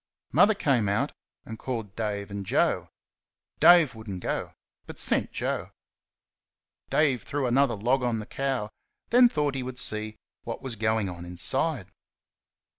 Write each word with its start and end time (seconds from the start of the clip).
Mother 0.31 0.55
came 0.55 0.89
out 0.89 1.13
and 1.45 1.59
called 1.59 1.95
Dave 1.95 2.31
and 2.31 2.43
Joe. 2.43 2.89
Dave 3.59 3.93
would 3.93 4.09
n't 4.09 4.19
go, 4.21 4.55
but 4.87 4.99
sent 4.99 5.31
Joe. 5.31 5.73
Dave 6.89 7.21
threw 7.21 7.45
another 7.45 7.75
log 7.75 8.01
on 8.01 8.17
the 8.17 8.25
cow, 8.25 8.71
then 9.11 9.29
thought 9.29 9.53
he 9.53 9.61
would 9.61 9.77
see 9.77 10.17
what 10.41 10.63
was 10.63 10.75
going 10.75 11.07
on 11.07 11.23
inside. 11.23 11.91